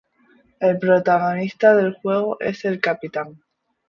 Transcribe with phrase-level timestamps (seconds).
[0.59, 3.35] El protagonista del juego es el Cpt.